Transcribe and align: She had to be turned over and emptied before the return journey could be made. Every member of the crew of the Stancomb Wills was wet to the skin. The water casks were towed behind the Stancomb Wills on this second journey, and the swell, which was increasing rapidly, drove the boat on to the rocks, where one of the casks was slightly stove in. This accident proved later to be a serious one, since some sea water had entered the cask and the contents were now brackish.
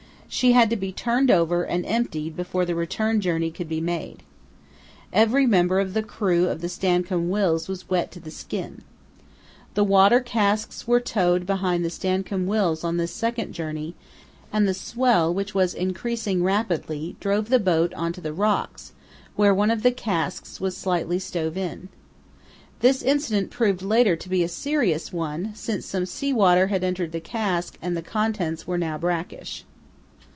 She 0.33 0.53
had 0.53 0.69
to 0.69 0.77
be 0.77 0.93
turned 0.93 1.29
over 1.29 1.63
and 1.65 1.85
emptied 1.85 2.37
before 2.37 2.63
the 2.63 2.73
return 2.73 3.19
journey 3.19 3.51
could 3.51 3.67
be 3.67 3.81
made. 3.81 4.23
Every 5.11 5.45
member 5.45 5.77
of 5.81 5.93
the 5.93 6.01
crew 6.01 6.47
of 6.47 6.61
the 6.61 6.69
Stancomb 6.69 7.27
Wills 7.29 7.67
was 7.67 7.89
wet 7.89 8.11
to 8.13 8.21
the 8.21 8.31
skin. 8.31 8.81
The 9.73 9.83
water 9.83 10.21
casks 10.21 10.87
were 10.87 11.01
towed 11.01 11.45
behind 11.45 11.83
the 11.83 11.89
Stancomb 11.89 12.45
Wills 12.47 12.81
on 12.85 12.95
this 12.95 13.11
second 13.11 13.51
journey, 13.51 13.93
and 14.53 14.65
the 14.65 14.73
swell, 14.73 15.33
which 15.33 15.53
was 15.53 15.73
increasing 15.73 16.43
rapidly, 16.45 17.17
drove 17.19 17.49
the 17.49 17.59
boat 17.59 17.93
on 17.95 18.13
to 18.13 18.21
the 18.21 18.31
rocks, 18.31 18.93
where 19.35 19.53
one 19.53 19.69
of 19.69 19.83
the 19.83 19.91
casks 19.91 20.61
was 20.61 20.77
slightly 20.77 21.19
stove 21.19 21.57
in. 21.57 21.89
This 22.79 23.03
accident 23.03 23.51
proved 23.51 23.81
later 23.81 24.15
to 24.15 24.29
be 24.29 24.43
a 24.45 24.47
serious 24.47 25.11
one, 25.11 25.51
since 25.55 25.85
some 25.85 26.05
sea 26.05 26.31
water 26.31 26.67
had 26.67 26.85
entered 26.85 27.11
the 27.11 27.19
cask 27.19 27.77
and 27.81 27.97
the 27.97 28.01
contents 28.01 28.65
were 28.65 28.77
now 28.77 28.97
brackish. 28.97 29.65